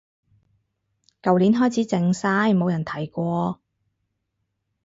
[1.21, 3.61] 舊年開始靜晒冇人提過